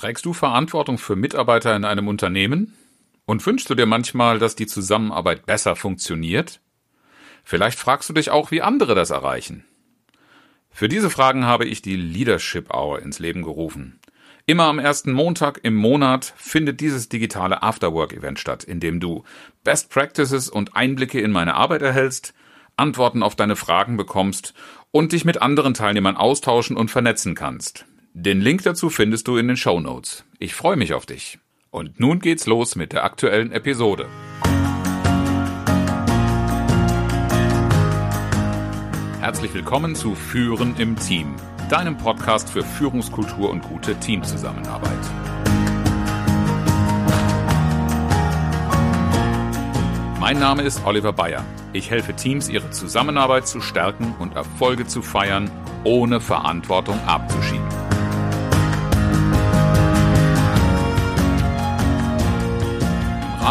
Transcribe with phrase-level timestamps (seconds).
[0.00, 2.74] Trägst du Verantwortung für Mitarbeiter in einem Unternehmen?
[3.26, 6.62] Und wünschst du dir manchmal, dass die Zusammenarbeit besser funktioniert?
[7.44, 9.66] Vielleicht fragst du dich auch, wie andere das erreichen.
[10.70, 14.00] Für diese Fragen habe ich die Leadership Hour ins Leben gerufen.
[14.46, 19.24] Immer am ersten Montag im Monat findet dieses digitale Afterwork-Event statt, in dem du
[19.64, 22.32] Best Practices und Einblicke in meine Arbeit erhältst,
[22.74, 24.54] Antworten auf deine Fragen bekommst
[24.92, 27.84] und dich mit anderen Teilnehmern austauschen und vernetzen kannst.
[28.12, 30.24] Den Link dazu findest du in den Show Notes.
[30.40, 31.38] Ich freue mich auf dich.
[31.70, 34.08] Und nun geht's los mit der aktuellen Episode.
[39.20, 41.36] Herzlich willkommen zu Führen im Team,
[41.68, 44.90] deinem Podcast für Führungskultur und gute Teamzusammenarbeit.
[50.18, 51.44] Mein Name ist Oliver Bayer.
[51.72, 55.48] Ich helfe Teams, ihre Zusammenarbeit zu stärken und Erfolge zu feiern,
[55.84, 57.79] ohne Verantwortung abzuschieben.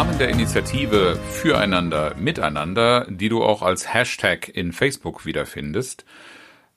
[0.00, 6.06] Rahmen der Initiative Füreinander Miteinander, die du auch als Hashtag in Facebook wiederfindest,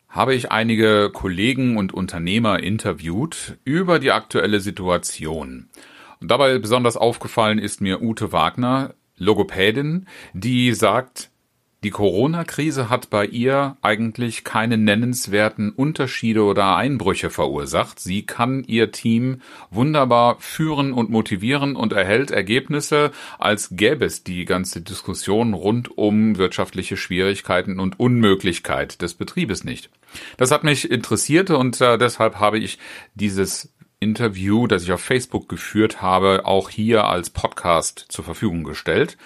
[0.10, 5.70] habe ich einige Kollegen und Unternehmer interviewt über die aktuelle Situation.
[6.20, 11.30] Dabei besonders aufgefallen ist mir Ute Wagner, Logopädin, die sagt,
[11.84, 18.00] die Corona-Krise hat bei ihr eigentlich keine nennenswerten Unterschiede oder Einbrüche verursacht.
[18.00, 24.46] Sie kann ihr Team wunderbar führen und motivieren und erhält Ergebnisse, als gäbe es die
[24.46, 29.90] ganze Diskussion rund um wirtschaftliche Schwierigkeiten und Unmöglichkeit des Betriebes nicht.
[30.38, 32.80] Das hat mich interessiert und äh, deshalb habe ich
[33.14, 39.18] dieses Interview, das ich auf Facebook geführt habe, auch hier als Podcast zur Verfügung gestellt.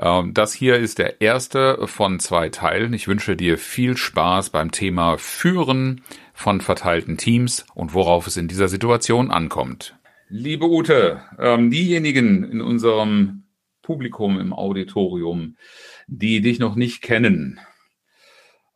[0.00, 2.92] Ähm, das hier ist der erste von zwei Teilen.
[2.94, 8.48] Ich wünsche dir viel Spaß beim Thema Führen von verteilten Teams und worauf es in
[8.48, 9.96] dieser Situation ankommt.
[10.28, 13.44] Liebe Ute, ähm, diejenigen in unserem
[13.82, 15.56] Publikum im Auditorium,
[16.06, 17.60] die dich noch nicht kennen,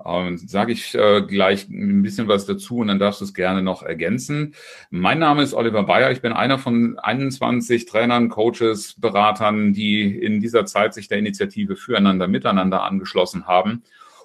[0.06, 3.62] ähm, Sage ich äh, gleich ein bisschen was dazu und dann darfst du es gerne
[3.62, 4.54] noch ergänzen.
[4.90, 6.10] Mein Name ist Oliver Bayer.
[6.10, 11.76] Ich bin einer von 21 Trainern, Coaches, Beratern, die in dieser Zeit sich der Initiative
[11.76, 13.82] Füreinander Miteinander angeschlossen haben,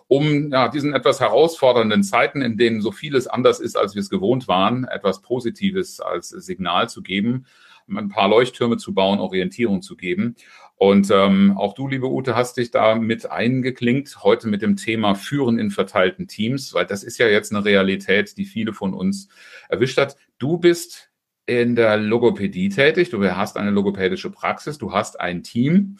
[0.07, 4.09] um ja, diesen etwas herausfordernden Zeiten, in denen so vieles anders ist, als wir es
[4.09, 7.46] gewohnt waren, etwas Positives als Signal zu geben,
[7.90, 10.36] ein paar Leuchttürme zu bauen, Orientierung zu geben.
[10.76, 15.14] Und ähm, auch du, liebe Ute, hast dich da mit eingeklinkt, heute mit dem Thema
[15.14, 19.28] Führen in verteilten Teams, weil das ist ja jetzt eine Realität, die viele von uns
[19.68, 20.16] erwischt hat.
[20.38, 21.12] Du bist
[21.46, 25.98] in der Logopädie tätig, du hast eine logopädische Praxis, du hast ein Team.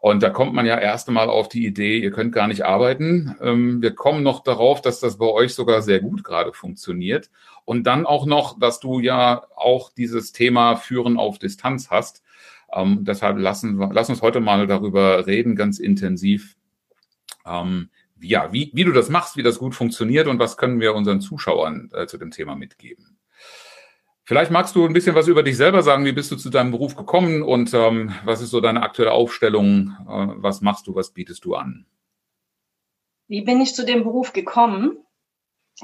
[0.00, 3.36] Und da kommt man ja erst einmal auf die Idee, ihr könnt gar nicht arbeiten.
[3.40, 7.30] Ähm, wir kommen noch darauf, dass das bei euch sogar sehr gut gerade funktioniert.
[7.64, 12.22] Und dann auch noch, dass du ja auch dieses Thema Führen auf Distanz hast.
[12.72, 16.56] Ähm, deshalb lassen lass uns heute mal darüber reden, ganz intensiv,
[17.46, 20.94] ähm, ja, wie, wie du das machst, wie das gut funktioniert und was können wir
[20.94, 23.18] unseren Zuschauern äh, zu dem Thema mitgeben.
[24.26, 26.06] Vielleicht magst du ein bisschen was über dich selber sagen.
[26.06, 29.96] Wie bist du zu deinem Beruf gekommen und ähm, was ist so deine aktuelle Aufstellung?
[30.08, 31.84] Äh, was machst du, was bietest du an?
[33.28, 34.98] Wie bin ich zu dem Beruf gekommen?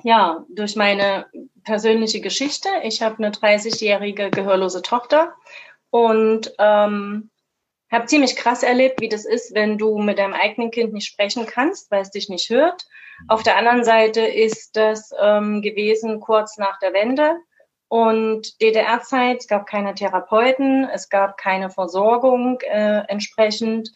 [0.02, 1.26] Ja, durch meine
[1.64, 2.68] persönliche Geschichte.
[2.84, 5.34] Ich habe eine 30-jährige gehörlose Tochter
[5.90, 7.30] und ähm,
[7.90, 11.46] habe ziemlich krass erlebt, wie das ist, wenn du mit deinem eigenen Kind nicht sprechen
[11.46, 12.86] kannst, weil es dich nicht hört.
[13.28, 17.36] Auf der anderen Seite ist das ähm, gewesen kurz nach der Wende
[17.88, 19.40] und DDR-Zeit.
[19.40, 23.90] Es gab keine Therapeuten, es gab keine Versorgung äh, entsprechend.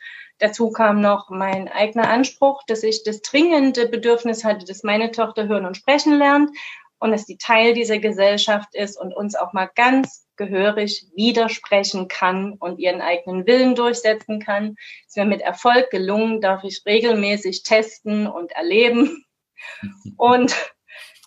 [0.44, 5.48] Dazu kam noch mein eigener Anspruch, dass ich das dringende Bedürfnis hatte, dass meine Tochter
[5.48, 6.50] hören und sprechen lernt
[6.98, 12.58] und dass die Teil dieser Gesellschaft ist und uns auch mal ganz gehörig widersprechen kann
[12.58, 14.76] und ihren eigenen Willen durchsetzen kann.
[15.06, 19.24] Ist mir mit Erfolg gelungen, darf ich regelmäßig testen und erleben.
[20.18, 20.54] Und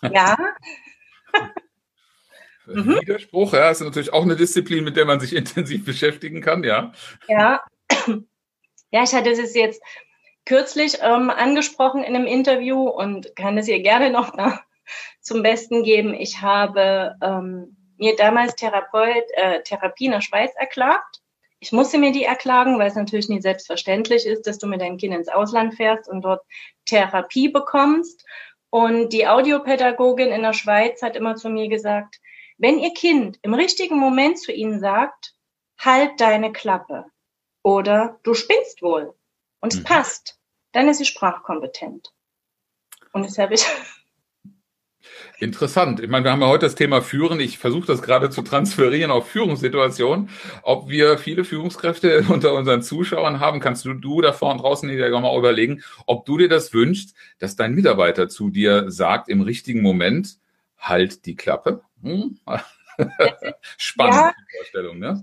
[0.00, 0.36] ja.
[2.66, 3.00] Mhm.
[3.00, 6.92] Widerspruch, ja, ist natürlich auch eine Disziplin, mit der man sich intensiv beschäftigen kann, ja.
[7.26, 7.64] Ja,
[8.90, 9.82] ja, ich hatte es jetzt
[10.44, 14.62] kürzlich ähm, angesprochen in einem Interview und kann es ihr gerne noch nach,
[15.20, 16.14] zum Besten geben.
[16.14, 21.20] Ich habe ähm, mir damals Therapeut, äh, Therapie in der Schweiz erklagt.
[21.60, 24.96] Ich musste mir die erklagen, weil es natürlich nicht selbstverständlich ist, dass du mit deinem
[24.96, 26.40] Kind ins Ausland fährst und dort
[26.86, 28.24] Therapie bekommst.
[28.70, 32.20] Und die Audiopädagogin in der Schweiz hat immer zu mir gesagt,
[32.58, 35.34] wenn ihr Kind im richtigen Moment zu ihnen sagt,
[35.78, 37.06] halt deine Klappe
[37.68, 39.12] oder du spinnst wohl
[39.60, 39.84] und es mhm.
[39.84, 40.38] passt,
[40.72, 42.14] dann ist sie sprachkompetent.
[43.12, 43.66] Und das habe ich
[45.38, 46.00] Interessant.
[46.00, 47.40] Ich meine, wir haben ja heute das Thema Führen.
[47.40, 50.30] Ich versuche das gerade zu transferieren auf Führungssituationen.
[50.62, 55.10] Ob wir viele Führungskräfte unter unseren Zuschauern haben, kannst du, du da vorne draußen dir
[55.10, 59.82] mal überlegen, ob du dir das wünschst, dass dein Mitarbeiter zu dir sagt im richtigen
[59.82, 60.38] Moment,
[60.78, 61.82] halt die Klappe.
[62.02, 62.38] Hm?
[63.76, 65.20] Spannende ja, Vorstellung, ne?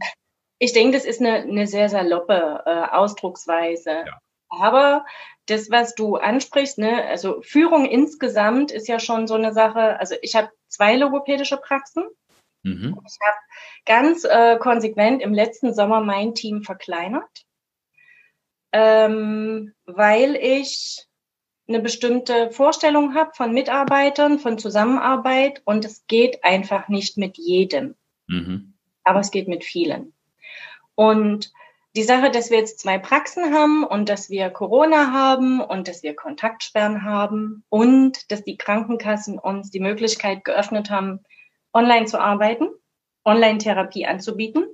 [0.59, 4.05] Ich denke, das ist eine, eine sehr saloppe äh, Ausdrucksweise.
[4.05, 4.19] Ja.
[4.49, 5.05] Aber
[5.47, 9.99] das, was du ansprichst, ne, also Führung insgesamt ist ja schon so eine Sache.
[9.99, 12.03] Also ich habe zwei logopädische Praxen.
[12.63, 12.99] Mhm.
[13.05, 13.37] Ich habe
[13.85, 17.45] ganz äh, konsequent im letzten Sommer mein Team verkleinert,
[18.71, 21.05] ähm, weil ich
[21.67, 27.95] eine bestimmte Vorstellung habe von Mitarbeitern, von Zusammenarbeit und es geht einfach nicht mit jedem.
[28.27, 28.73] Mhm.
[29.03, 30.14] Aber es geht mit vielen.
[30.95, 31.51] Und
[31.95, 36.03] die Sache, dass wir jetzt zwei Praxen haben und dass wir Corona haben und dass
[36.03, 41.23] wir Kontaktsperren haben und dass die Krankenkassen uns die Möglichkeit geöffnet haben,
[41.73, 42.67] online zu arbeiten,
[43.23, 44.65] Online-Therapie anzubieten,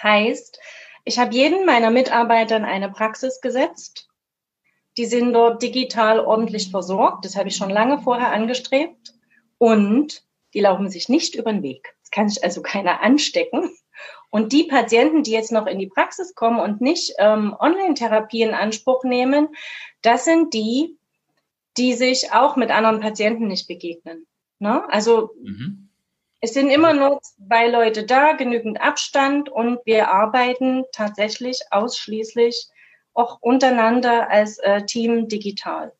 [0.00, 0.60] heißt,
[1.04, 4.08] ich habe jeden meiner Mitarbeiter in eine Praxis gesetzt.
[4.96, 7.24] Die sind dort digital ordentlich versorgt.
[7.24, 9.14] Das habe ich schon lange vorher angestrebt.
[9.58, 11.94] Und die laufen sich nicht über den Weg.
[12.02, 13.70] Das kann sich also keiner anstecken.
[14.30, 18.54] Und die Patienten, die jetzt noch in die Praxis kommen und nicht ähm, Online-Therapie in
[18.54, 19.48] Anspruch nehmen,
[20.02, 20.96] das sind die,
[21.76, 24.26] die sich auch mit anderen Patienten nicht begegnen.
[24.58, 24.84] Ne?
[24.90, 25.88] Also mhm.
[26.40, 32.68] es sind immer nur zwei Leute da, genügend Abstand und wir arbeiten tatsächlich ausschließlich
[33.14, 35.92] auch untereinander als äh, Team digital.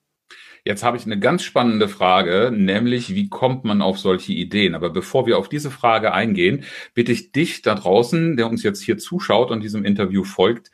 [0.66, 4.74] Jetzt habe ich eine ganz spannende Frage, nämlich wie kommt man auf solche Ideen?
[4.74, 8.82] Aber bevor wir auf diese Frage eingehen, bitte ich dich da draußen, der uns jetzt
[8.82, 10.72] hier zuschaut und diesem Interview folgt,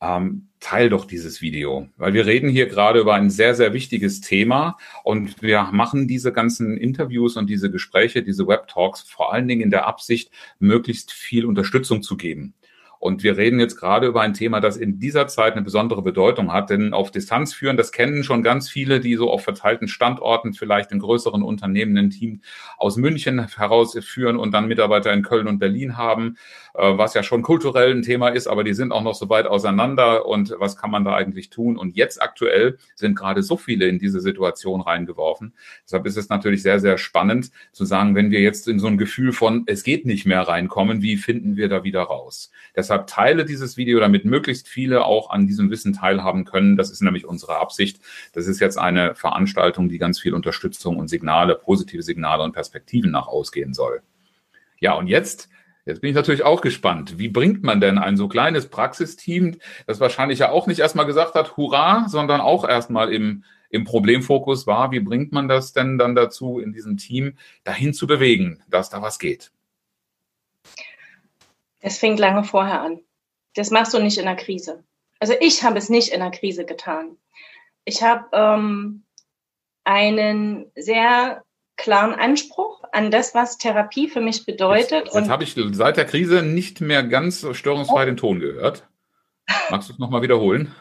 [0.00, 4.22] ähm, teil doch dieses Video, weil wir reden hier gerade über ein sehr, sehr wichtiges
[4.22, 9.60] Thema und wir machen diese ganzen Interviews und diese Gespräche, diese Web-Talks vor allen Dingen
[9.60, 10.30] in der Absicht,
[10.60, 12.54] möglichst viel Unterstützung zu geben.
[12.98, 16.52] Und wir reden jetzt gerade über ein Thema, das in dieser Zeit eine besondere Bedeutung
[16.52, 20.54] hat, denn auf Distanz führen, das kennen schon ganz viele, die so auf verteilten Standorten,
[20.54, 22.40] vielleicht in größeren Unternehmen ein Team
[22.78, 26.36] aus München herausführen und dann Mitarbeiter in Köln und Berlin haben,
[26.74, 29.46] äh, was ja schon kulturell ein Thema ist, aber die sind auch noch so weit
[29.46, 31.76] auseinander und was kann man da eigentlich tun?
[31.76, 35.54] Und jetzt aktuell sind gerade so viele in diese Situation reingeworfen.
[35.84, 38.98] Deshalb ist es natürlich sehr, sehr spannend zu sagen, wenn wir jetzt in so ein
[38.98, 42.50] Gefühl von, es geht nicht mehr reinkommen, wie finden wir da wieder raus?
[42.74, 46.76] Das Deshalb teile dieses Video, damit möglichst viele auch an diesem Wissen teilhaben können.
[46.76, 48.00] Das ist nämlich unsere Absicht.
[48.32, 53.10] Das ist jetzt eine Veranstaltung, die ganz viel Unterstützung und Signale, positive Signale und Perspektiven
[53.10, 54.02] nach ausgehen soll.
[54.78, 55.48] Ja, und jetzt
[55.84, 57.16] Jetzt bin ich natürlich auch gespannt.
[57.16, 61.34] Wie bringt man denn ein so kleines Praxisteam, das wahrscheinlich ja auch nicht erstmal gesagt
[61.34, 66.16] hat, hurra, sondern auch erstmal im, im Problemfokus war, wie bringt man das denn dann
[66.16, 69.52] dazu, in diesem Team dahin zu bewegen, dass da was geht?
[71.80, 73.00] Es fängt lange vorher an.
[73.54, 74.84] Das machst du nicht in der Krise.
[75.18, 77.16] Also ich habe es nicht in der Krise getan.
[77.84, 79.04] Ich habe ähm,
[79.84, 81.44] einen sehr
[81.76, 85.06] klaren Anspruch an das, was Therapie für mich bedeutet.
[85.06, 88.06] Jetzt, jetzt habe ich seit der Krise nicht mehr ganz störungsfrei oh.
[88.06, 88.88] den Ton gehört.
[89.70, 90.74] Magst du es nochmal wiederholen?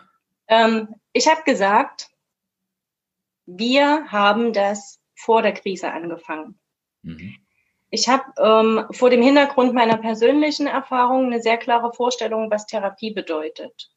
[0.47, 2.09] Ähm, ich habe gesagt,
[3.45, 6.59] wir haben das vor der Krise angefangen.
[7.03, 7.35] Mhm.
[7.95, 13.11] Ich habe ähm, vor dem Hintergrund meiner persönlichen Erfahrung eine sehr klare Vorstellung, was Therapie
[13.11, 13.89] bedeutet.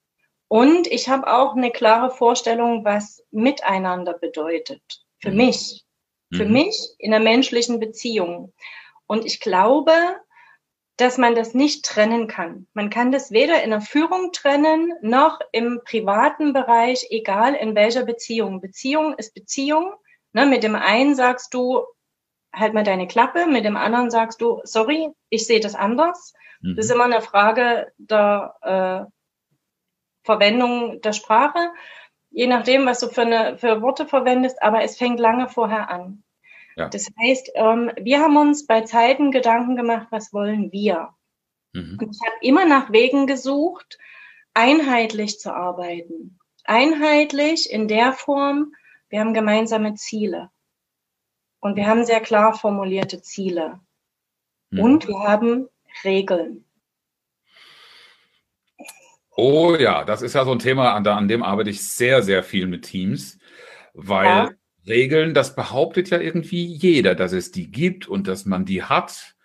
[0.46, 4.82] Und ich habe auch eine klare Vorstellung, was Miteinander bedeutet.
[5.18, 5.37] Für mhm.
[5.38, 5.84] mich.
[6.32, 6.52] Für mhm.
[6.52, 8.52] mich in einer menschlichen Beziehung.
[9.08, 9.92] Und ich glaube,
[10.96, 12.68] dass man das nicht trennen kann.
[12.75, 18.04] Man kann das weder in der Führung trennen, noch im privaten Bereich, egal in welcher
[18.04, 18.61] Beziehung.
[18.61, 19.92] Beziehung ist Beziehung.
[20.32, 21.82] Ne, mit dem einen sagst du,
[22.52, 26.34] halt mal deine Klappe, mit dem anderen sagst du, sorry, ich sehe das anders.
[26.60, 26.76] Mhm.
[26.76, 29.10] Das ist immer eine Frage der äh,
[30.24, 31.72] Verwendung der Sprache,
[32.30, 36.22] je nachdem, was du für, eine, für Worte verwendest, aber es fängt lange vorher an.
[36.76, 36.88] Ja.
[36.88, 41.14] Das heißt, ähm, wir haben uns bei Zeiten Gedanken gemacht, was wollen wir?
[41.72, 41.98] Mhm.
[42.00, 43.98] Und ich habe immer nach Wegen gesucht,
[44.54, 46.38] einheitlich zu arbeiten.
[46.64, 48.74] Einheitlich in der Form,
[49.08, 50.50] wir haben gemeinsame Ziele.
[51.60, 53.80] Und wir haben sehr klar formulierte Ziele.
[54.70, 54.80] Mhm.
[54.80, 55.68] Und wir haben
[56.04, 56.64] Regeln.
[59.36, 62.42] Oh ja, das ist ja so ein Thema, an, an dem arbeite ich sehr, sehr
[62.42, 63.38] viel mit Teams,
[63.94, 64.50] weil ja.
[64.86, 69.36] Regeln, das behauptet ja irgendwie jeder, dass es die gibt und dass man die hat.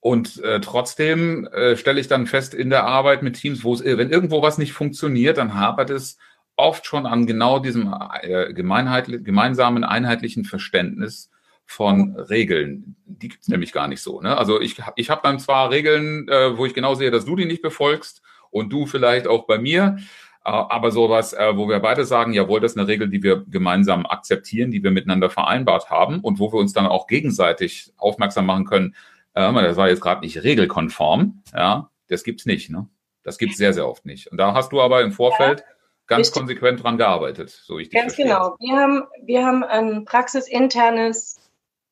[0.00, 3.84] Und äh, trotzdem äh, stelle ich dann fest in der Arbeit mit Teams, wo es,
[3.84, 6.18] wenn irgendwo was nicht funktioniert, dann hapert es
[6.56, 11.30] oft schon an genau diesem äh, gemeinsamen, einheitlichen Verständnis
[11.66, 12.96] von Regeln.
[13.06, 14.20] Die gibt's nämlich gar nicht so.
[14.20, 14.36] Ne?
[14.36, 17.46] Also ich, ich habe dann zwar Regeln, äh, wo ich genau sehe, dass du die
[17.46, 19.96] nicht befolgst und du vielleicht auch bei mir.
[20.44, 23.44] Äh, aber sowas, äh, wo wir beide sagen, jawohl, das ist eine Regel, die wir
[23.48, 28.46] gemeinsam akzeptieren, die wir miteinander vereinbart haben und wo wir uns dann auch gegenseitig aufmerksam
[28.46, 28.94] machen können,
[29.34, 32.88] äh, das war jetzt gerade nicht regelkonform, ja, das gibt's nicht, ne?
[33.22, 34.30] Das gibt's sehr, sehr oft nicht.
[34.30, 35.66] Und da hast du aber im Vorfeld ja,
[36.06, 36.40] ganz richtig.
[36.40, 38.26] konsequent dran gearbeitet, so ich Ganz verstehe.
[38.26, 38.56] genau.
[38.60, 41.40] Wir haben, wir haben ein praxisinternes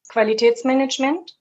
[0.08, 1.36] Qualitätsmanagement.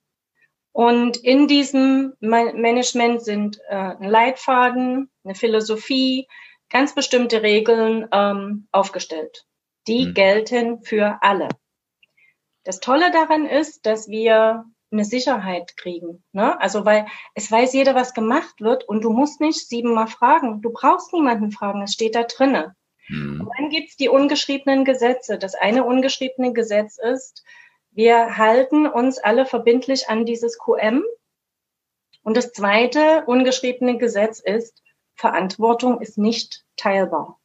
[0.74, 6.28] Und in diesem Management sind äh, ein Leitfaden, eine Philosophie,
[6.70, 9.46] ganz bestimmte Regeln ähm, aufgestellt.
[9.88, 10.14] Die mhm.
[10.14, 11.50] gelten für alle.
[12.64, 16.24] Das Tolle daran ist, dass wir eine Sicherheit kriegen.
[16.32, 16.60] Ne?
[16.60, 20.62] Also weil es weiß jeder, was gemacht wird und du musst nicht siebenmal fragen.
[20.62, 22.76] Du brauchst niemanden fragen, es steht da drinne.
[23.08, 23.42] Mhm.
[23.42, 25.38] Und dann gibt's die ungeschriebenen Gesetze.
[25.38, 27.44] Das eine ungeschriebene Gesetz ist,
[27.92, 31.04] wir halten uns alle verbindlich an dieses QM.
[32.24, 34.82] Und das zweite ungeschriebene Gesetz ist,
[35.16, 37.40] Verantwortung ist nicht teilbar.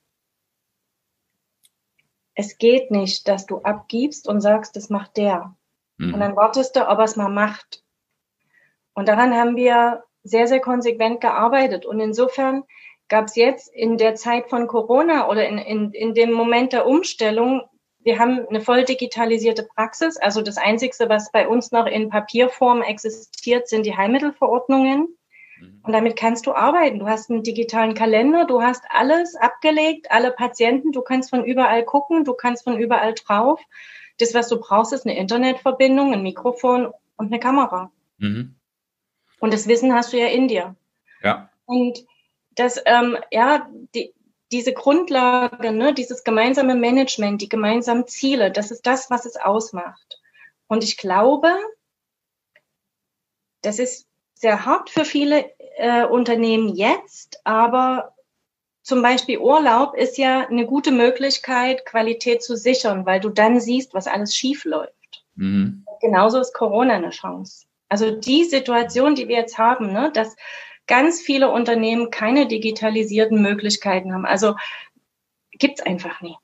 [2.35, 5.57] Es geht nicht, dass du abgibst und sagst, das macht der.
[5.99, 6.15] Mhm.
[6.15, 7.83] Und dann wartest du, ob er es mal macht.
[8.95, 11.87] Und daran haben wir sehr, sehr konsequent gearbeitet.
[11.87, 12.65] Und insofern
[13.09, 16.87] gab es jetzt in der Zeit von Corona oder in, in, in dem Moment der
[16.87, 17.62] Umstellung,
[18.07, 20.17] wir haben eine voll digitalisierte Praxis.
[20.17, 25.09] Also das Einzige, was bei uns noch in Papierform existiert, sind die Heilmittelverordnungen.
[25.59, 25.81] Mhm.
[25.83, 27.01] Und damit kannst du arbeiten.
[27.01, 31.85] Du hast einen digitalen Kalender, du hast alles abgelegt, alle Patienten, du kannst von überall
[31.85, 33.61] gucken, du kannst von überall drauf.
[34.21, 37.91] Das, was du brauchst, ist eine Internetverbindung, ein Mikrofon und eine Kamera.
[38.19, 38.55] Mhm.
[39.41, 40.77] Und das Wissen hast du ja in dir.
[41.25, 41.51] Ja.
[41.65, 42.07] Und
[42.55, 44.15] das, ähm, ja, die,
[44.53, 50.21] diese Grundlage, ne, dieses gemeinsame Management, die gemeinsamen Ziele, das ist das, was es ausmacht.
[50.69, 51.50] Und ich glaube,
[53.62, 58.15] das ist sehr hart für viele äh, Unternehmen jetzt, aber
[58.83, 63.95] zum Beispiel Urlaub ist ja eine gute Möglichkeit, Qualität zu sichern, weil du dann siehst,
[63.95, 65.25] was alles schief läuft.
[65.35, 65.85] Mhm.
[66.00, 67.67] Genauso ist Corona eine Chance.
[67.88, 70.37] Also die Situation, die wir jetzt haben, ne, dass
[70.87, 74.25] ganz viele Unternehmen keine digitalisierten Möglichkeiten haben.
[74.25, 74.57] Also
[75.52, 76.37] gibt's einfach nie.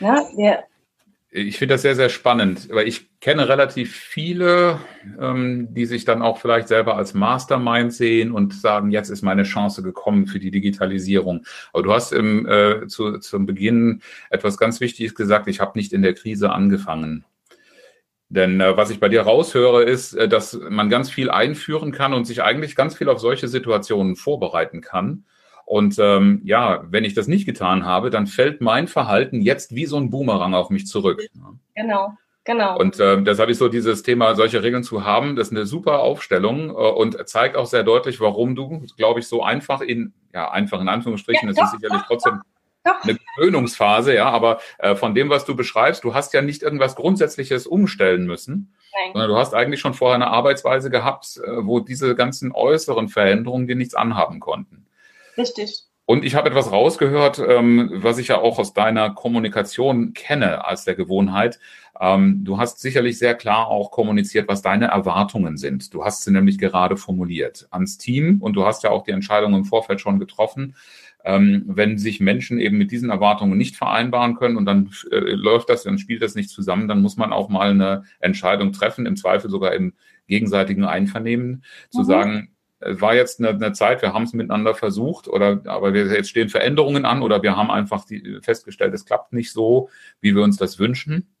[0.00, 0.26] Ne?
[0.36, 0.64] Wir,
[1.36, 4.80] ich finde das sehr, sehr spannend, weil ich kenne relativ viele,
[5.20, 9.42] ähm, die sich dann auch vielleicht selber als Mastermind sehen und sagen, jetzt ist meine
[9.42, 11.44] Chance gekommen für die Digitalisierung.
[11.72, 15.92] Aber du hast im, äh, zu, zum Beginn etwas ganz Wichtiges gesagt, ich habe nicht
[15.92, 17.24] in der Krise angefangen.
[18.36, 22.12] Denn äh, was ich bei dir raushöre, ist, äh, dass man ganz viel einführen kann
[22.12, 25.24] und sich eigentlich ganz viel auf solche Situationen vorbereiten kann.
[25.64, 29.86] Und ähm, ja, wenn ich das nicht getan habe, dann fällt mein Verhalten jetzt wie
[29.86, 31.20] so ein Boomerang auf mich zurück.
[31.74, 32.12] Genau.
[32.44, 32.78] Genau.
[32.78, 35.98] Und äh, deshalb ist so dieses Thema, solche Regeln zu haben, das ist eine super
[35.98, 40.52] Aufstellung äh, und zeigt auch sehr deutlich, warum du, glaube ich, so einfach in, ja,
[40.52, 42.42] einfach in Anführungsstrichen, ja, das ist sicherlich doch, trotzdem
[42.86, 43.02] doch.
[43.02, 46.96] eine Gewöhnungsphase, ja, aber äh, von dem, was du beschreibst, du hast ja nicht irgendwas
[46.96, 49.12] Grundsätzliches umstellen müssen, Nein.
[49.12, 53.66] sondern du hast eigentlich schon vorher eine Arbeitsweise gehabt, äh, wo diese ganzen äußeren Veränderungen
[53.66, 54.86] dir nichts anhaben konnten.
[55.36, 55.86] Richtig.
[56.08, 60.84] Und ich habe etwas rausgehört, ähm, was ich ja auch aus deiner Kommunikation kenne als
[60.84, 61.58] der Gewohnheit.
[62.00, 65.92] Ähm, du hast sicherlich sehr klar auch kommuniziert, was deine Erwartungen sind.
[65.92, 69.54] Du hast sie nämlich gerade formuliert ans Team und du hast ja auch die Entscheidung
[69.54, 70.76] im Vorfeld schon getroffen.
[71.28, 75.68] Ähm, wenn sich Menschen eben mit diesen Erwartungen nicht vereinbaren können und dann äh, läuft
[75.68, 79.16] das, dann spielt das nicht zusammen, dann muss man auch mal eine Entscheidung treffen, im
[79.16, 79.94] Zweifel sogar im
[80.28, 82.04] gegenseitigen Einvernehmen, zu mhm.
[82.04, 86.06] sagen, es war jetzt eine, eine Zeit, wir haben es miteinander versucht, oder aber wir,
[86.06, 89.88] jetzt stehen Veränderungen an oder wir haben einfach die, festgestellt, es klappt nicht so,
[90.20, 91.35] wie wir uns das wünschen.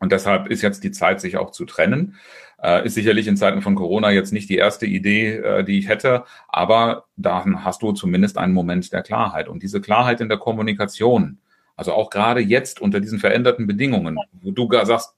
[0.00, 2.16] Und deshalb ist jetzt die Zeit, sich auch zu trennen.
[2.62, 5.88] Äh, ist sicherlich in Zeiten von Corona jetzt nicht die erste Idee, äh, die ich
[5.88, 9.48] hätte, aber dann hast du zumindest einen Moment der Klarheit.
[9.48, 11.38] Und diese Klarheit in der Kommunikation,
[11.76, 15.14] also auch gerade jetzt unter diesen veränderten Bedingungen, wo du gar sagst,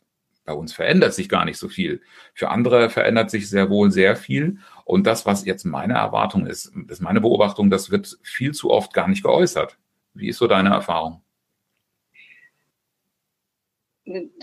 [0.46, 2.00] bei uns verändert sich gar nicht so viel.
[2.32, 4.58] Für andere verändert sich sehr wohl sehr viel.
[4.84, 8.94] Und das, was jetzt meine Erwartung ist, ist meine Beobachtung, das wird viel zu oft
[8.94, 9.76] gar nicht geäußert.
[10.14, 11.20] Wie ist so deine Erfahrung?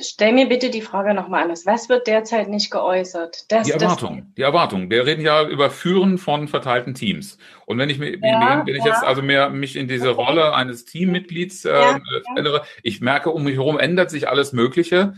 [0.01, 1.65] Stell mir bitte die Frage nochmal anders.
[1.65, 3.50] Was wird derzeit nicht geäußert?
[3.50, 4.17] Das, die Erwartung.
[4.17, 4.89] Das, die Erwartung.
[4.89, 7.38] Wir reden ja über Führen von verteilten Teams.
[7.65, 8.91] Und wenn ich, mir, ja, wenn ich ja.
[8.91, 10.24] jetzt also mehr mich in diese okay.
[10.24, 12.00] Rolle eines Teammitglieds äh, ja,
[12.36, 15.13] ändere, ich merke, um mich herum ändert sich alles Mögliche.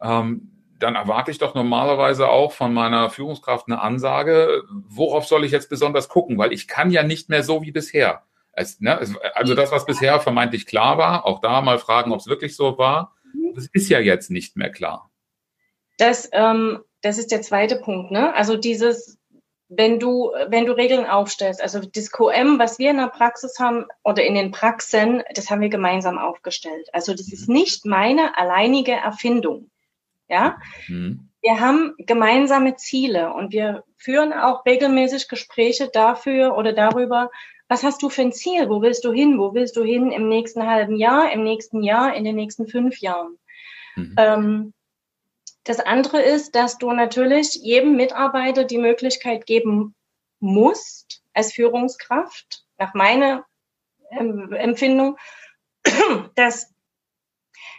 [0.00, 5.50] Ähm, dann erwarte ich doch normalerweise auch von meiner Führungskraft eine Ansage, worauf soll ich
[5.50, 8.22] jetzt besonders gucken, weil ich kann ja nicht mehr so wie bisher.
[8.52, 12.20] Es, ne, es, also das, was bisher vermeintlich klar war, auch da mal fragen, ob
[12.20, 13.14] es wirklich so war,
[13.54, 15.10] das ist ja jetzt nicht mehr klar.
[15.98, 18.10] Das, ähm, das ist der zweite Punkt.
[18.10, 18.34] Ne?
[18.34, 19.18] Also dieses,
[19.68, 23.86] wenn du, wenn du Regeln aufstellst, also das QM, was wir in der Praxis haben
[24.02, 26.88] oder in den Praxen, das haben wir gemeinsam aufgestellt.
[26.92, 29.70] Also das ist nicht meine alleinige Erfindung.
[30.30, 30.58] Ja,
[30.88, 31.30] mhm.
[31.40, 37.30] wir haben gemeinsame Ziele und wir führen auch regelmäßig Gespräche dafür oder darüber,
[37.68, 38.68] was hast du für ein Ziel?
[38.68, 39.38] Wo willst du hin?
[39.38, 42.98] Wo willst du hin im nächsten halben Jahr, im nächsten Jahr, in den nächsten fünf
[42.98, 43.38] Jahren?
[43.94, 44.14] Mhm.
[44.16, 44.74] Ähm,
[45.64, 49.94] das andere ist, dass du natürlich jedem Mitarbeiter die Möglichkeit geben
[50.40, 53.44] musst, als Führungskraft, nach meiner
[54.10, 55.18] ähm, Empfindung,
[56.36, 56.72] dass,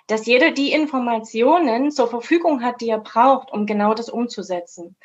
[0.06, 4.96] dass jeder die Informationen zur Verfügung hat, die er braucht, um genau das umzusetzen.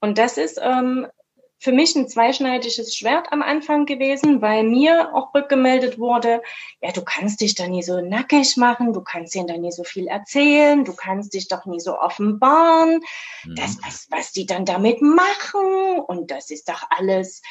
[0.00, 1.08] Und das ist ähm,
[1.58, 6.40] für mich ein zweischneidiges Schwert am Anfang gewesen, weil mir auch rückgemeldet wurde,
[6.80, 9.82] ja, du kannst dich da nie so nackig machen, du kannst ihnen da nie so
[9.82, 13.00] viel erzählen, du kannst dich doch nie so offenbaren,
[13.44, 13.54] mhm.
[13.56, 17.42] das, was, was die dann damit machen und das ist doch alles.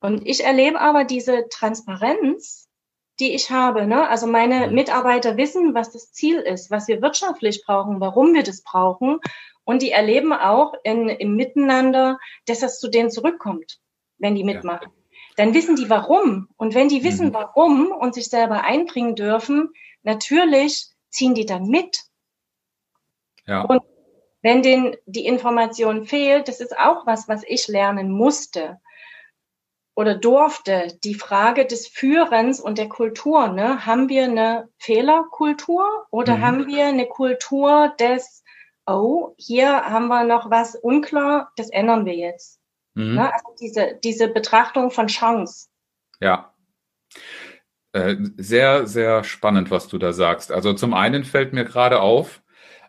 [0.00, 2.68] Und ich erlebe aber diese Transparenz,
[3.18, 3.86] die ich habe.
[3.86, 4.08] Ne?
[4.08, 4.74] Also meine mhm.
[4.74, 9.18] Mitarbeiter wissen, was das Ziel ist, was wir wirtschaftlich brauchen, warum wir das brauchen.
[9.70, 13.78] Und die erleben auch in, im Miteinander, dass das zu denen zurückkommt,
[14.18, 14.88] wenn die mitmachen.
[14.90, 15.34] Ja.
[15.36, 16.48] Dann wissen die warum.
[16.56, 17.34] Und wenn die wissen mhm.
[17.34, 19.72] warum und sich selber einbringen dürfen,
[20.02, 22.00] natürlich ziehen die dann mit.
[23.46, 23.62] Ja.
[23.62, 23.82] Und
[24.42, 28.80] wenn denen die Information fehlt, das ist auch was, was ich lernen musste
[29.94, 33.46] oder durfte, die Frage des Führens und der Kultur.
[33.46, 33.86] Ne?
[33.86, 36.42] Haben wir eine Fehlerkultur oder mhm.
[36.44, 38.42] haben wir eine Kultur des
[38.86, 42.60] oh, hier haben wir noch was unklar, das ändern wir jetzt.
[42.94, 43.14] Mhm.
[43.14, 43.32] Ne?
[43.32, 45.68] Also diese, diese Betrachtung von Chance.
[46.20, 46.54] Ja.
[47.92, 50.52] Äh, sehr, sehr spannend, was du da sagst.
[50.52, 52.42] Also zum einen fällt mir gerade auf,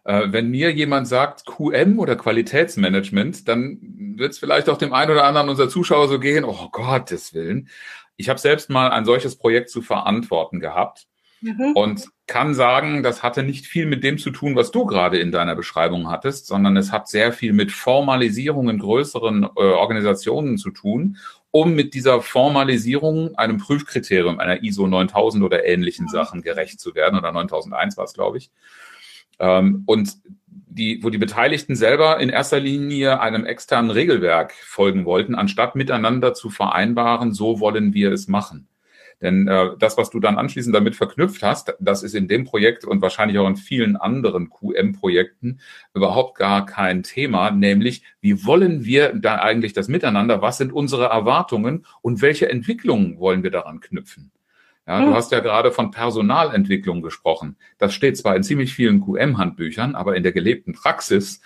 [0.03, 3.79] äh, wenn mir jemand sagt QM oder Qualitätsmanagement, dann
[4.17, 7.69] wird es vielleicht auch dem einen oder anderen unserer Zuschauer so gehen, oh Gottes Willen.
[8.17, 11.07] Ich habe selbst mal ein solches Projekt zu verantworten gehabt.
[11.41, 11.73] Mhm.
[11.73, 15.31] Und kann sagen, das hatte nicht viel mit dem zu tun, was du gerade in
[15.31, 20.69] deiner Beschreibung hattest, sondern es hat sehr viel mit Formalisierung in größeren äh, Organisationen zu
[20.69, 21.17] tun,
[21.49, 27.17] um mit dieser Formalisierung einem Prüfkriterium, einer ISO 9000 oder ähnlichen Sachen gerecht zu werden,
[27.17, 28.51] oder 9001 war es, glaube ich.
[29.39, 35.35] Ähm, und die, wo die Beteiligten selber in erster Linie einem externen Regelwerk folgen wollten,
[35.35, 38.67] anstatt miteinander zu vereinbaren, so wollen wir es machen.
[39.21, 42.85] Denn äh, das, was du dann anschließend damit verknüpft hast, das ist in dem Projekt
[42.85, 45.59] und wahrscheinlich auch in vielen anderen QM-Projekten
[45.93, 51.05] überhaupt gar kein Thema, nämlich wie wollen wir da eigentlich das Miteinander, was sind unsere
[51.05, 54.31] Erwartungen und welche Entwicklungen wollen wir daran knüpfen?
[54.87, 55.13] Ja, du hm.
[55.13, 57.57] hast ja gerade von Personalentwicklung gesprochen.
[57.77, 61.41] Das steht zwar in ziemlich vielen QM-Handbüchern, aber in der gelebten Praxis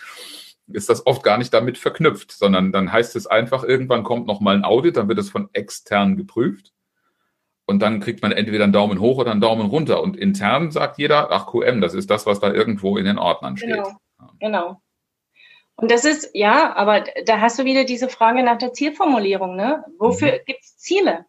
[0.68, 4.40] ist das oft gar nicht damit verknüpft, sondern dann heißt es einfach, irgendwann kommt noch
[4.40, 6.72] mal ein Audit, dann wird es von extern geprüft
[7.66, 10.02] und dann kriegt man entweder einen Daumen hoch oder einen Daumen runter.
[10.02, 13.58] Und intern sagt jeder, ach QM, das ist das, was da irgendwo in den Ordnern
[13.58, 13.72] steht.
[13.72, 14.00] Genau.
[14.40, 14.82] genau.
[15.76, 19.56] Und das ist, ja, aber da hast du wieder diese Frage nach der Zielformulierung.
[19.56, 19.84] Ne?
[19.98, 20.46] Wofür mhm.
[20.46, 21.26] gibt es Ziele?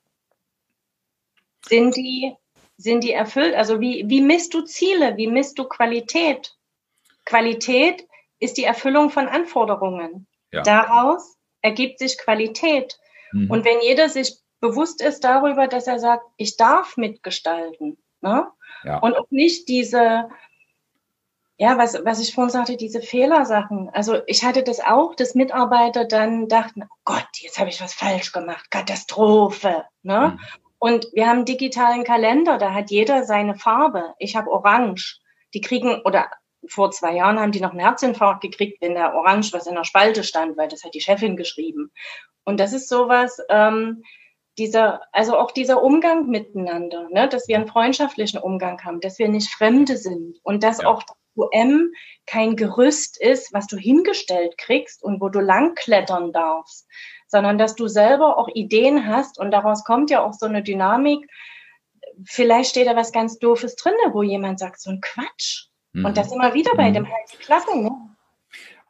[1.66, 2.34] Sind die,
[2.76, 3.54] sind die erfüllt?
[3.54, 5.16] Also wie, wie misst du Ziele?
[5.16, 6.54] Wie misst du Qualität?
[7.24, 8.06] Qualität
[8.38, 10.28] ist die Erfüllung von Anforderungen.
[10.52, 10.62] Ja.
[10.62, 12.98] Daraus ergibt sich Qualität.
[13.32, 13.50] Mhm.
[13.50, 17.98] Und wenn jeder sich bewusst ist darüber, dass er sagt, ich darf mitgestalten.
[18.20, 18.46] Ne?
[18.84, 18.98] Ja.
[18.98, 20.28] Und auch nicht diese,
[21.58, 23.88] ja, was, was ich vorhin sagte, diese Fehlersachen.
[23.92, 27.94] Also ich hatte das auch, dass Mitarbeiter dann dachten, oh Gott, jetzt habe ich was
[27.94, 29.84] falsch gemacht, Katastrophe.
[30.02, 30.36] Ne?
[30.36, 30.40] Mhm.
[30.78, 34.14] Und wir haben einen digitalen Kalender, da hat jeder seine Farbe.
[34.18, 35.20] Ich habe Orange.
[35.54, 36.30] Die kriegen, oder
[36.68, 39.84] vor zwei Jahren haben die noch einen Herzinfarkt gekriegt, wenn der Orange was in der
[39.84, 41.92] Spalte stand, weil das hat die Chefin geschrieben.
[42.44, 44.02] Und das ist sowas, ähm,
[44.58, 49.28] dieser, also auch dieser Umgang miteinander, ne, dass wir einen freundschaftlichen Umgang haben, dass wir
[49.28, 50.88] nicht Fremde sind und dass ja.
[50.88, 51.02] auch
[51.34, 51.92] UM
[52.26, 56.88] kein Gerüst ist, was du hingestellt kriegst und wo du langklettern darfst,
[57.28, 61.28] sondern dass du selber auch Ideen hast und daraus kommt ja auch so eine Dynamik.
[62.24, 65.66] Vielleicht steht da was ganz Doofes drin, wo jemand sagt, so ein Quatsch.
[65.92, 66.06] Mhm.
[66.06, 66.94] Und das immer wieder bei mhm.
[66.94, 67.90] dem halt die Klasse, ne?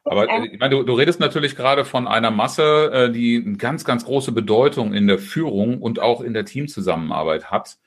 [0.09, 3.57] Aber äh, ich meine, du, du redest natürlich gerade von einer Masse, äh, die eine
[3.57, 7.77] ganz, ganz große Bedeutung in der Führung und auch in der Teamzusammenarbeit hat.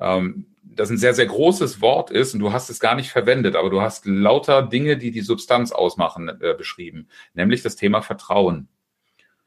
[0.00, 3.56] Ähm, das ein sehr, sehr großes Wort ist und du hast es gar nicht verwendet,
[3.56, 8.68] aber du hast lauter Dinge, die die Substanz ausmachen, äh, beschrieben, nämlich das Thema Vertrauen.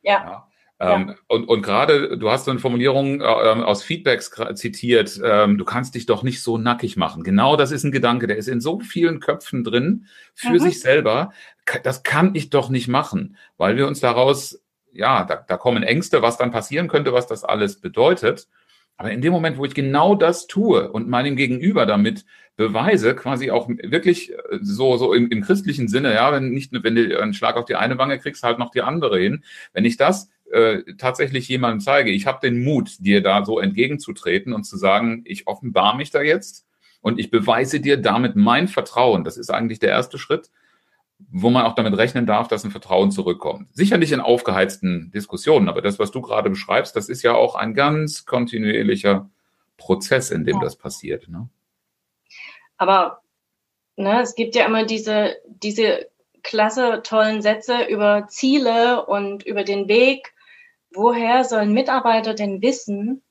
[0.02, 0.12] Ja.
[0.12, 0.48] Ja.
[0.96, 5.64] Ähm, und, und gerade, du hast so eine Formulierung äh, aus Feedbacks zitiert, ähm, du
[5.64, 7.24] kannst dich doch nicht so nackig machen.
[7.24, 10.60] Genau das ist ein Gedanke, der ist in so vielen Köpfen drin für mhm.
[10.60, 11.34] sich selber.
[11.84, 16.22] Das kann ich doch nicht machen, weil wir uns daraus, ja, da, da kommen Ängste,
[16.22, 18.48] was dann passieren könnte, was das alles bedeutet.
[18.98, 23.50] Aber in dem Moment, wo ich genau das tue und meinem Gegenüber damit beweise, quasi
[23.50, 27.34] auch wirklich äh, so, so im, im christlichen Sinne, ja, wenn nicht, wenn du einen
[27.34, 29.44] Schlag auf die eine Wange kriegst, halt noch die andere hin.
[29.74, 34.54] Wenn ich das äh, tatsächlich jemandem zeige, ich habe den Mut, dir da so entgegenzutreten
[34.54, 36.68] und zu sagen, ich offenbar mich da jetzt
[37.02, 39.24] und ich beweise dir damit mein Vertrauen.
[39.24, 40.52] Das ist eigentlich der erste Schritt,
[41.30, 43.68] wo man auch damit rechnen darf, dass ein Vertrauen zurückkommt.
[43.74, 47.74] Sicherlich in aufgeheizten Diskussionen, aber das, was du gerade beschreibst, das ist ja auch ein
[47.74, 49.30] ganz kontinuierlicher
[49.78, 50.64] Prozess, in dem ja.
[50.64, 51.28] das passiert.
[51.28, 51.50] Ne?
[52.78, 53.22] Aber
[53.96, 56.08] ne, es gibt ja immer diese, diese
[56.44, 60.34] klasse, tollen Sätze über Ziele und über den Weg
[60.94, 63.24] woher sollen Mitarbeiter denn wissen,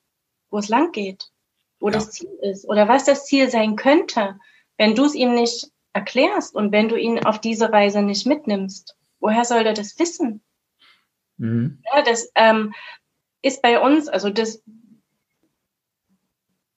[0.49, 1.31] wo es lang geht,
[1.79, 1.93] wo ja.
[1.93, 4.39] das Ziel ist oder was das Ziel sein könnte,
[4.77, 8.97] wenn du es ihm nicht erklärst und wenn du ihn auf diese Reise nicht mitnimmst?
[9.19, 10.41] Woher soll er das wissen?
[11.37, 11.81] Mhm.
[11.93, 12.73] Ja, das ähm,
[13.41, 14.63] ist bei uns, also das,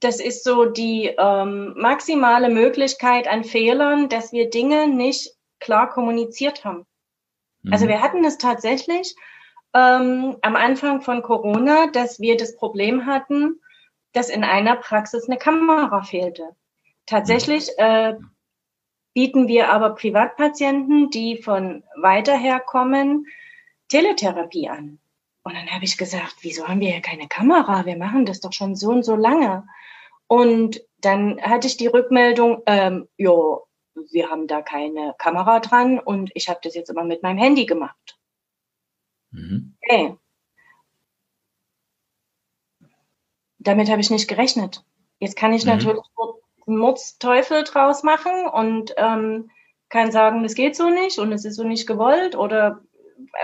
[0.00, 6.64] das ist so die ähm, maximale Möglichkeit an Fehlern, dass wir Dinge nicht klar kommuniziert
[6.64, 6.86] haben.
[7.64, 7.72] Also mhm.
[7.72, 9.14] Also wir hatten es tatsächlich,
[9.74, 13.60] ähm, am Anfang von Corona, dass wir das Problem hatten,
[14.12, 16.54] dass in einer Praxis eine Kamera fehlte.
[17.06, 18.14] Tatsächlich äh,
[19.14, 23.26] bieten wir aber Privatpatienten, die von weiter her kommen,
[23.88, 24.98] Teletherapie an.
[25.44, 27.86] Und dann habe ich gesagt, wieso haben wir ja keine Kamera?
[27.86, 29.66] Wir machen das doch schon so und so lange.
[30.26, 33.32] Und dann hatte ich die Rückmeldung, ähm, ja,
[34.10, 37.66] wir haben da keine Kamera dran und ich habe das jetzt immer mit meinem Handy
[37.66, 38.18] gemacht.
[39.30, 39.76] Mhm.
[39.82, 40.16] Okay.
[43.58, 44.84] Damit habe ich nicht gerechnet.
[45.20, 45.72] Jetzt kann ich mhm.
[45.72, 46.04] natürlich
[46.66, 49.50] Mordsteufel draus machen und ähm,
[49.88, 52.80] kann sagen, das geht so nicht und es ist so nicht gewollt oder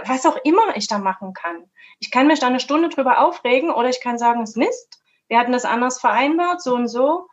[0.04, 1.70] was auch immer ich da machen kann.
[1.98, 5.00] Ich kann mich da eine Stunde drüber aufregen oder ich kann sagen, es ist Mist.
[5.28, 7.28] Wir hatten das anders vereinbart, so und so.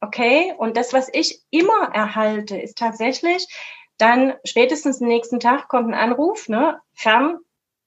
[0.00, 0.54] Okay.
[0.56, 3.46] Und das, was ich immer erhalte, ist tatsächlich,
[3.98, 7.38] dann spätestens nächsten Tag kommt ein Anruf, ne, fern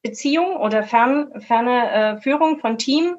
[0.04, 3.18] Beziehung oder fern, ferne äh, Führung von Team,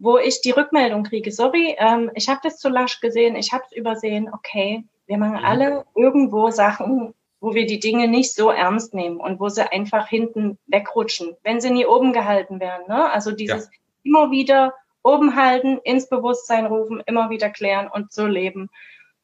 [0.00, 3.64] wo ich die Rückmeldung kriege, sorry, ähm, ich habe das zu lasch gesehen, ich habe
[3.66, 5.44] es übersehen, okay, wir machen mhm.
[5.44, 10.08] alle irgendwo Sachen, wo wir die Dinge nicht so ernst nehmen und wo sie einfach
[10.08, 12.86] hinten wegrutschen, wenn sie nie oben gehalten werden.
[12.88, 13.10] Ne?
[13.10, 13.70] Also dieses ja.
[14.02, 18.70] immer wieder oben halten, ins Bewusstsein rufen, immer wieder klären und so leben.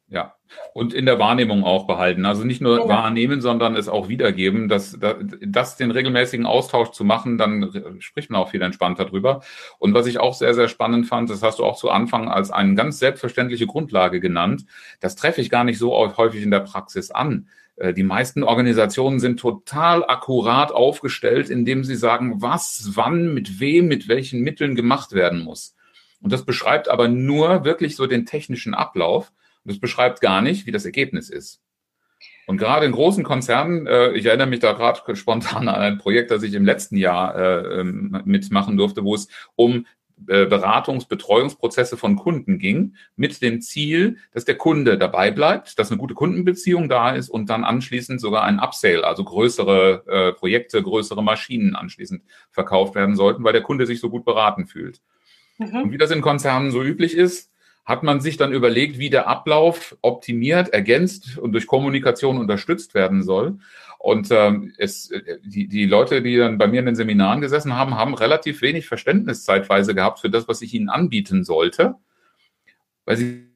[0.08, 0.36] Ja,
[0.72, 2.26] und in der Wahrnehmung auch behalten.
[2.26, 2.88] Also nicht nur genau.
[2.88, 4.68] wahrnehmen, sondern es auch wiedergeben.
[4.68, 9.42] Das, das, das den regelmäßigen Austausch zu machen, dann spricht man auch viel entspannter drüber.
[9.78, 12.52] Und was ich auch sehr, sehr spannend fand, das hast du auch zu Anfang als
[12.52, 14.66] eine ganz selbstverständliche Grundlage genannt.
[15.00, 17.48] Das treffe ich gar nicht so häufig in der Praxis an.
[17.76, 23.88] Äh, die meisten Organisationen sind total akkurat aufgestellt, indem sie sagen, was, wann, mit wem,
[23.88, 25.74] mit welchen Mitteln gemacht werden muss.
[26.20, 29.32] Und das beschreibt aber nur wirklich so den technischen Ablauf.
[29.66, 31.60] Und es beschreibt gar nicht, wie das Ergebnis ist.
[32.46, 36.30] Und gerade in großen Konzernen, äh, ich erinnere mich da gerade spontan an ein Projekt,
[36.30, 39.26] das ich im letzten Jahr äh, ähm, mitmachen durfte, wo es
[39.56, 39.86] um
[40.28, 45.90] äh, Beratungs-, Betreuungsprozesse von Kunden ging, mit dem Ziel, dass der Kunde dabei bleibt, dass
[45.90, 50.80] eine gute Kundenbeziehung da ist und dann anschließend sogar ein Upsale, also größere äh, Projekte,
[50.80, 55.00] größere Maschinen anschließend verkauft werden sollten, weil der Kunde sich so gut beraten fühlt.
[55.58, 55.82] Mhm.
[55.82, 57.50] Und wie das in Konzernen so üblich ist,
[57.86, 63.22] hat man sich dann überlegt, wie der Ablauf optimiert, ergänzt und durch Kommunikation unterstützt werden
[63.22, 63.58] soll.
[63.98, 65.12] Und ähm, es,
[65.44, 68.86] die, die Leute, die dann bei mir in den Seminaren gesessen haben, haben relativ wenig
[68.88, 71.94] Verständnis zeitweise gehabt für das, was ich ihnen anbieten sollte.
[73.04, 73.46] Weil sie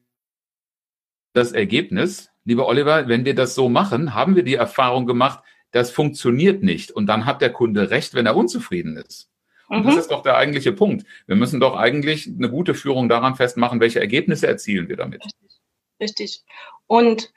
[1.33, 5.91] das Ergebnis, lieber Oliver, wenn wir das so machen, haben wir die Erfahrung gemacht, das
[5.91, 6.91] funktioniert nicht.
[6.91, 9.30] Und dann hat der Kunde recht, wenn er unzufrieden ist.
[9.71, 9.87] Und mhm.
[9.87, 11.05] das ist doch der eigentliche Punkt.
[11.27, 15.23] Wir müssen doch eigentlich eine gute Führung daran festmachen, welche Ergebnisse erzielen wir damit.
[15.23, 15.61] Richtig.
[16.01, 16.43] Richtig.
[16.87, 17.31] Und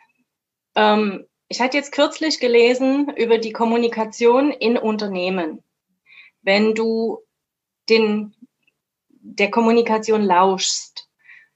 [0.74, 5.62] ähm, ich hatte jetzt kürzlich gelesen über die Kommunikation in Unternehmen.
[6.42, 7.20] Wenn du
[7.88, 8.34] den,
[9.10, 11.08] der Kommunikation lauschst,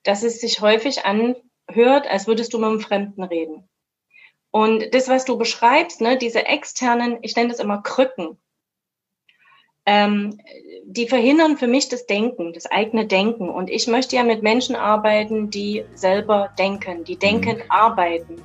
[0.04, 3.68] dass es sich häufig anhört, als würdest du mit einem Fremden reden.
[4.52, 8.38] Und das, was du beschreibst, ne, diese externen, ich nenne das immer Krücken,
[9.88, 10.38] ähm,
[10.84, 13.48] die verhindern für mich das Denken, das eigene Denken.
[13.48, 17.70] Und ich möchte ja mit Menschen arbeiten, die selber denken, die denken, mhm.
[17.70, 18.36] arbeiten.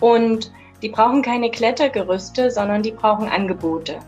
[0.00, 4.00] Und die brauchen keine Klettergerüste, sondern die brauchen Angebote.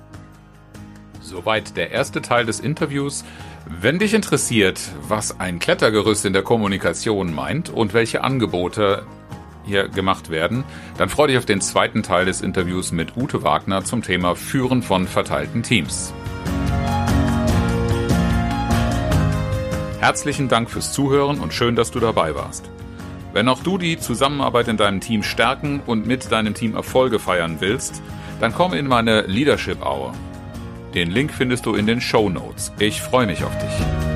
[1.21, 3.25] Soweit der erste Teil des Interviews.
[3.67, 9.07] Wenn dich interessiert, was ein Klettergerüst in der Kommunikation meint und welche Angebote
[9.65, 10.65] hier gemacht werden,
[10.99, 14.83] dann freue dich auf den zweiten Teil des Interviews mit Ute Wagner zum Thema Führen
[14.83, 16.13] von verteilten Teams.
[20.05, 22.69] Herzlichen Dank fürs Zuhören und schön, dass du dabei warst.
[23.33, 27.57] Wenn auch du die Zusammenarbeit in deinem Team stärken und mit deinem Team Erfolge feiern
[27.61, 28.03] willst,
[28.38, 30.12] dann komm in meine Leadership Hour.
[30.93, 32.71] Den Link findest du in den Show Notes.
[32.79, 34.13] Ich freue mich auf dich.